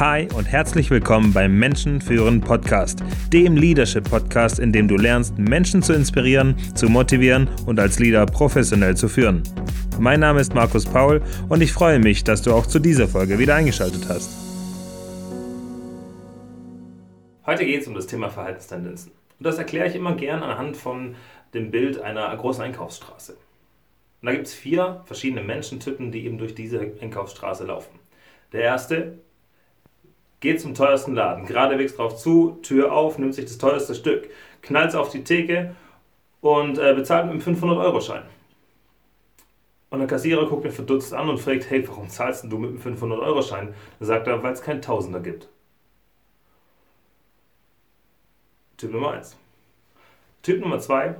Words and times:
Hi 0.00 0.26
und 0.34 0.46
herzlich 0.46 0.90
willkommen 0.90 1.34
beim 1.34 1.58
Menschen 1.58 2.00
führen 2.00 2.40
Podcast, 2.40 3.00
dem 3.34 3.54
Leadership 3.54 4.08
Podcast, 4.08 4.58
in 4.58 4.72
dem 4.72 4.88
du 4.88 4.96
lernst, 4.96 5.36
Menschen 5.36 5.82
zu 5.82 5.92
inspirieren, 5.92 6.56
zu 6.74 6.88
motivieren 6.88 7.50
und 7.66 7.78
als 7.78 7.98
Leader 7.98 8.24
professionell 8.24 8.96
zu 8.96 9.10
führen. 9.10 9.42
Mein 9.98 10.20
Name 10.20 10.40
ist 10.40 10.54
Markus 10.54 10.86
Paul 10.86 11.20
und 11.50 11.60
ich 11.60 11.70
freue 11.74 11.98
mich, 11.98 12.24
dass 12.24 12.40
du 12.40 12.54
auch 12.54 12.64
zu 12.64 12.78
dieser 12.78 13.08
Folge 13.08 13.38
wieder 13.38 13.56
eingeschaltet 13.56 14.08
hast. 14.08 14.30
Heute 17.44 17.66
geht 17.66 17.82
es 17.82 17.86
um 17.86 17.92
das 17.92 18.06
Thema 18.06 18.30
Verhaltenstendenzen. 18.30 19.12
Und 19.38 19.44
das 19.44 19.58
erkläre 19.58 19.86
ich 19.86 19.96
immer 19.96 20.14
gern 20.14 20.42
anhand 20.42 20.78
von 20.78 21.14
dem 21.52 21.70
Bild 21.70 22.00
einer 22.00 22.34
großen 22.34 22.64
Einkaufsstraße. 22.64 23.32
Und 23.34 24.26
da 24.26 24.32
gibt 24.32 24.46
es 24.46 24.54
vier 24.54 25.02
verschiedene 25.04 25.42
Menschentypen, 25.42 26.10
die 26.10 26.24
eben 26.24 26.38
durch 26.38 26.54
diese 26.54 26.80
Einkaufsstraße 27.02 27.66
laufen. 27.66 27.98
Der 28.54 28.62
erste 28.62 29.18
geht 30.40 30.60
zum 30.60 30.74
teuersten 30.74 31.14
Laden, 31.14 31.46
geradewegs 31.46 31.96
drauf 31.96 32.16
zu, 32.16 32.58
Tür 32.62 32.92
auf, 32.92 33.18
nimmt 33.18 33.34
sich 33.34 33.44
das 33.44 33.58
teuerste 33.58 33.94
Stück, 33.94 34.30
knallt 34.62 34.90
es 34.90 34.94
auf 34.94 35.10
die 35.10 35.22
Theke 35.22 35.76
und 36.40 36.78
äh, 36.78 36.94
bezahlt 36.94 37.32
mit 37.32 37.46
einem 37.46 37.56
500-Euro-Schein. 37.56 38.22
Und 39.90 39.98
der 39.98 40.08
Kassierer 40.08 40.46
guckt 40.48 40.64
mir 40.64 40.70
verdutzt 40.70 41.12
an 41.12 41.28
und 41.28 41.38
fragt, 41.38 41.68
hey, 41.68 41.86
warum 41.86 42.08
zahlst 42.08 42.44
du 42.44 42.58
mit 42.58 42.70
einem 42.70 42.96
500-Euro-Schein? 42.96 43.74
Dann 43.98 44.08
sagt 44.08 44.26
er, 44.26 44.42
weil 44.42 44.52
es 44.52 44.62
keinen 44.62 44.80
Tausender 44.80 45.20
gibt. 45.20 45.48
Typ 48.76 48.92
Nummer 48.92 49.12
1. 49.12 49.36
Typ 50.42 50.60
Nummer 50.60 50.78
2, 50.78 51.16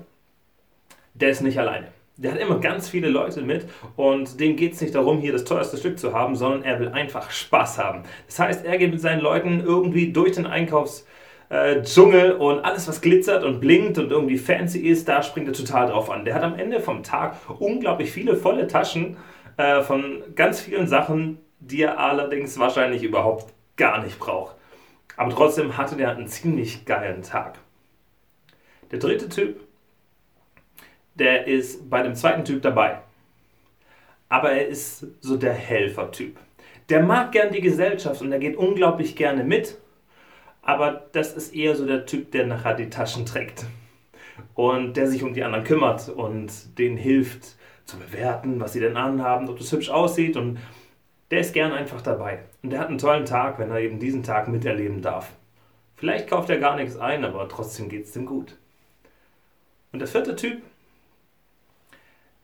der 1.14 1.30
ist 1.30 1.42
nicht 1.42 1.58
alleine 1.58 1.88
der 2.20 2.32
hat 2.32 2.40
immer 2.40 2.58
ganz 2.58 2.88
viele 2.88 3.08
Leute 3.08 3.40
mit 3.40 3.66
und 3.96 4.40
dem 4.40 4.56
geht 4.56 4.74
es 4.74 4.80
nicht 4.82 4.94
darum, 4.94 5.20
hier 5.20 5.32
das 5.32 5.44
teuerste 5.44 5.78
Stück 5.78 5.98
zu 5.98 6.12
haben, 6.12 6.36
sondern 6.36 6.62
er 6.64 6.78
will 6.78 6.88
einfach 6.88 7.30
Spaß 7.30 7.78
haben. 7.78 8.02
Das 8.26 8.38
heißt, 8.38 8.66
er 8.66 8.76
geht 8.76 8.90
mit 8.90 9.00
seinen 9.00 9.20
Leuten 9.20 9.60
irgendwie 9.60 10.12
durch 10.12 10.32
den 10.32 10.46
Einkaufsdschungel 10.46 12.32
und 12.32 12.60
alles, 12.60 12.86
was 12.88 13.00
glitzert 13.00 13.42
und 13.42 13.60
blinkt 13.60 13.96
und 13.96 14.10
irgendwie 14.10 14.36
fancy 14.36 14.80
ist, 14.80 15.08
da 15.08 15.22
springt 15.22 15.48
er 15.48 15.54
total 15.54 15.88
drauf 15.88 16.10
an. 16.10 16.26
Der 16.26 16.34
hat 16.34 16.42
am 16.42 16.58
Ende 16.58 16.80
vom 16.80 17.02
Tag 17.02 17.36
unglaublich 17.58 18.12
viele 18.12 18.36
volle 18.36 18.66
Taschen 18.66 19.16
äh, 19.56 19.80
von 19.80 20.22
ganz 20.34 20.60
vielen 20.60 20.86
Sachen, 20.86 21.38
die 21.58 21.82
er 21.82 21.98
allerdings 21.98 22.58
wahrscheinlich 22.58 23.02
überhaupt 23.02 23.54
gar 23.78 24.02
nicht 24.04 24.18
braucht. 24.18 24.56
Aber 25.16 25.30
trotzdem 25.30 25.78
hatte 25.78 25.96
der 25.96 26.10
einen 26.10 26.28
ziemlich 26.28 26.84
geilen 26.84 27.22
Tag. 27.22 27.58
Der 28.90 28.98
dritte 28.98 29.30
Typ 29.30 29.69
der 31.20 31.46
ist 31.46 31.88
bei 31.90 32.02
dem 32.02 32.14
zweiten 32.14 32.44
Typ 32.44 32.62
dabei. 32.62 33.02
Aber 34.30 34.52
er 34.52 34.66
ist 34.66 35.06
so 35.20 35.36
der 35.36 35.52
Helfertyp. 35.52 36.38
Der 36.88 37.02
mag 37.02 37.32
gern 37.32 37.52
die 37.52 37.60
Gesellschaft 37.60 38.22
und 38.22 38.32
er 38.32 38.38
geht 38.38 38.56
unglaublich 38.56 39.14
gerne 39.16 39.44
mit. 39.44 39.76
Aber 40.62 41.06
das 41.12 41.34
ist 41.34 41.54
eher 41.54 41.76
so 41.76 41.86
der 41.86 42.06
Typ, 42.06 42.32
der 42.32 42.46
nachher 42.46 42.74
die 42.74 42.88
Taschen 42.88 43.26
trägt. 43.26 43.66
Und 44.54 44.96
der 44.96 45.08
sich 45.08 45.22
um 45.22 45.34
die 45.34 45.44
anderen 45.44 45.64
kümmert 45.64 46.08
und 46.08 46.78
denen 46.78 46.96
hilft 46.96 47.56
zu 47.84 47.98
bewerten, 47.98 48.58
was 48.58 48.72
sie 48.72 48.80
denn 48.80 48.96
anhaben, 48.96 49.48
ob 49.48 49.58
das 49.58 49.72
hübsch 49.72 49.90
aussieht. 49.90 50.36
Und 50.36 50.58
der 51.30 51.40
ist 51.40 51.52
gern 51.52 51.72
einfach 51.72 52.00
dabei. 52.00 52.40
Und 52.62 52.70
der 52.70 52.80
hat 52.80 52.88
einen 52.88 52.98
tollen 52.98 53.26
Tag, 53.26 53.58
wenn 53.58 53.70
er 53.70 53.80
eben 53.80 53.98
diesen 53.98 54.22
Tag 54.22 54.48
miterleben 54.48 55.02
darf. 55.02 55.30
Vielleicht 55.96 56.30
kauft 56.30 56.48
er 56.48 56.58
gar 56.58 56.76
nichts 56.76 56.96
ein, 56.96 57.24
aber 57.26 57.46
trotzdem 57.48 57.90
geht 57.90 58.06
es 58.06 58.12
dem 58.12 58.24
gut. 58.24 58.56
Und 59.92 59.98
der 59.98 60.08
vierte 60.08 60.34
Typ, 60.34 60.62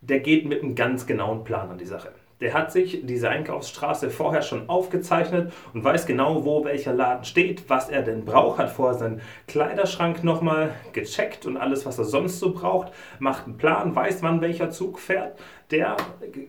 der 0.08 0.20
geht 0.20 0.46
mit 0.46 0.62
einem 0.62 0.74
ganz 0.74 1.06
genauen 1.06 1.44
Plan 1.44 1.70
an 1.70 1.78
die 1.78 1.86
Sache. 1.86 2.12
Der 2.40 2.52
hat 2.52 2.70
sich 2.70 3.06
diese 3.06 3.30
Einkaufsstraße 3.30 4.10
vorher 4.10 4.42
schon 4.42 4.68
aufgezeichnet 4.68 5.54
und 5.72 5.82
weiß 5.82 6.04
genau, 6.04 6.44
wo 6.44 6.64
welcher 6.66 6.92
Laden 6.92 7.24
steht, 7.24 7.70
was 7.70 7.88
er 7.88 8.02
denn 8.02 8.26
braucht, 8.26 8.58
hat 8.58 8.70
vorher 8.70 8.98
seinen 8.98 9.22
Kleiderschrank 9.48 10.22
nochmal 10.22 10.74
gecheckt 10.92 11.46
und 11.46 11.56
alles, 11.56 11.86
was 11.86 11.98
er 11.98 12.04
sonst 12.04 12.38
so 12.38 12.52
braucht, 12.52 12.92
macht 13.20 13.46
einen 13.46 13.56
Plan, 13.56 13.96
weiß, 13.96 14.22
wann 14.22 14.42
welcher 14.42 14.68
Zug 14.68 14.98
fährt. 14.98 15.38
Der 15.72 15.96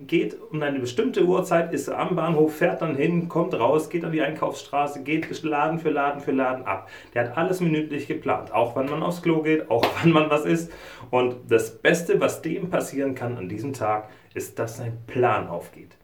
geht 0.06 0.38
um 0.52 0.62
eine 0.62 0.78
bestimmte 0.78 1.26
Uhrzeit, 1.26 1.74
ist 1.74 1.90
am 1.90 2.16
Bahnhof, 2.16 2.58
fährt 2.58 2.84
dann 2.84 2.96
hin, 2.96 3.28
kommt 3.28 3.56
raus, 3.56 3.90
geht 3.90 4.06
an 4.06 4.12
die 4.12 4.22
Einkaufsstraße, 4.22 5.02
geht 5.02 5.42
Laden 5.42 5.80
für 5.80 5.90
Laden 5.90 6.22
für 6.22 6.32
Laden 6.32 6.66
ab. 6.66 6.88
Der 7.16 7.24
hat 7.24 7.38
alles 7.38 7.60
minütlich 7.60 8.08
geplant, 8.08 8.54
auch 8.54 8.76
wann 8.76 8.90
man 8.90 9.02
aufs 9.02 9.24
Klo 9.24 9.42
geht, 9.42 9.72
auch 9.72 9.84
wann 10.02 10.12
man 10.12 10.30
was 10.30 10.46
isst. 10.46 10.72
Und 11.10 11.36
das 11.50 11.80
Beste, 11.80 12.22
was 12.22 12.44
dem 12.44 12.70
passieren 12.70 13.16
kann 13.16 13.38
an 13.38 13.50
diesem 13.50 13.74
Tag, 13.74 14.10
ist, 14.36 14.60
dass 14.60 14.78
sein 14.78 15.00
Plan 15.08 15.48
aufgeht. 15.48 15.98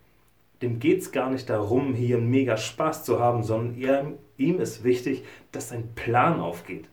Dem 0.64 0.80
geht 0.80 1.02
es 1.02 1.12
gar 1.12 1.30
nicht 1.30 1.50
darum, 1.52 1.94
hier 1.94 2.18
mega 2.18 2.58
Spaß 2.58 3.04
zu 3.04 3.20
haben, 3.20 3.44
sondern 3.44 3.80
er, 3.80 4.14
ihm 4.38 4.60
ist 4.60 4.84
wichtig, 4.84 5.24
dass 5.52 5.70
sein 5.70 5.94
Plan 5.94 6.40
aufgeht. 6.40 6.86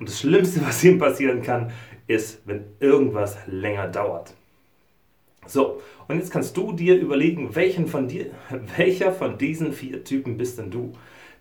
Und 0.00 0.08
das 0.08 0.20
Schlimmste, 0.20 0.64
was 0.64 0.82
ihm 0.82 0.98
passieren 0.98 1.42
kann, 1.42 1.72
ist, 2.06 2.40
wenn 2.46 2.64
irgendwas 2.80 3.36
länger 3.46 3.88
dauert. 3.88 4.32
So, 5.48 5.80
und 6.08 6.18
jetzt 6.18 6.30
kannst 6.30 6.56
du 6.56 6.72
dir 6.72 6.96
überlegen, 6.96 7.54
welchen 7.54 7.86
von 7.86 8.06
dir, 8.06 8.26
welcher 8.76 9.12
von 9.12 9.38
diesen 9.38 9.72
vier 9.72 10.04
Typen 10.04 10.36
bist 10.36 10.58
denn 10.58 10.70
du? 10.70 10.92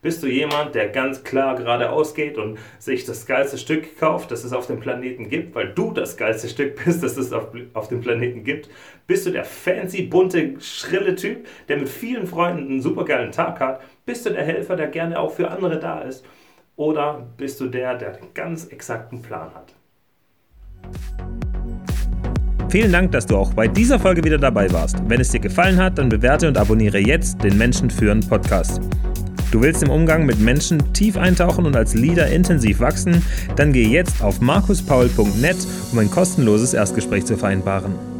Bist 0.01 0.21
du 0.21 0.27
jemand, 0.27 0.75
der 0.75 0.89
ganz 0.89 1.23
klar 1.23 1.55
geradeaus 1.55 2.13
geht 2.13 2.37
und 2.37 2.59
sich 2.77 3.03
das 3.03 3.25
geilste 3.25 3.57
Stück 3.57 3.97
kauft, 3.99 4.29
das 4.31 4.43
es 4.43 4.53
auf 4.53 4.67
dem 4.67 4.79
Planeten 4.79 5.27
gibt, 5.27 5.55
weil 5.55 5.73
du 5.73 5.91
das 5.91 6.15
geilste 6.15 6.47
Stück 6.47 6.75
bist, 6.85 7.03
das 7.03 7.17
es 7.17 7.33
auf, 7.33 7.47
auf 7.73 7.87
dem 7.87 7.99
Planeten 7.99 8.43
gibt? 8.43 8.69
Bist 9.07 9.25
du 9.25 9.31
der 9.31 9.43
fancy, 9.43 10.03
bunte, 10.03 10.61
schrille 10.61 11.15
Typ, 11.15 11.47
der 11.67 11.77
mit 11.77 11.89
vielen 11.89 12.27
Freunden 12.27 12.69
einen 12.69 12.81
supergeilen 12.81 13.31
Tag 13.31 13.59
hat? 13.59 13.81
Bist 14.05 14.25
du 14.25 14.29
der 14.29 14.45
Helfer, 14.45 14.75
der 14.75 14.87
gerne 14.87 15.19
auch 15.19 15.33
für 15.33 15.49
andere 15.49 15.79
da 15.79 16.01
ist? 16.01 16.23
Oder 16.75 17.27
bist 17.35 17.59
du 17.59 17.67
der, 17.67 17.95
der 17.95 18.11
den 18.11 18.33
ganz 18.35 18.67
exakten 18.67 19.23
Plan 19.23 19.51
hat? 19.53 19.73
Vielen 22.69 22.91
Dank, 22.91 23.13
dass 23.13 23.25
du 23.25 23.37
auch 23.37 23.53
bei 23.53 23.69
dieser 23.69 23.97
Folge 23.97 24.23
wieder 24.25 24.37
dabei 24.37 24.69
warst. 24.73 24.97
Wenn 25.07 25.21
es 25.21 25.29
dir 25.29 25.39
gefallen 25.39 25.77
hat, 25.77 25.97
dann 25.97 26.09
bewerte 26.09 26.49
und 26.49 26.57
abonniere 26.57 26.97
jetzt 26.97 27.41
den 27.41 27.57
Menschen 27.57 27.89
führen 27.89 28.19
Podcast. 28.19 28.81
Du 29.51 29.61
willst 29.61 29.83
im 29.83 29.89
Umgang 29.89 30.25
mit 30.25 30.41
Menschen 30.41 30.91
tief 30.91 31.15
eintauchen 31.15 31.65
und 31.65 31.77
als 31.77 31.93
Leader 31.93 32.27
intensiv 32.27 32.81
wachsen? 32.81 33.23
Dann 33.55 33.71
geh 33.71 33.87
jetzt 33.87 34.21
auf 34.21 34.41
markuspaul.net, 34.41 35.55
um 35.93 35.99
ein 35.99 36.11
kostenloses 36.11 36.73
Erstgespräch 36.73 37.25
zu 37.25 37.37
vereinbaren. 37.37 38.16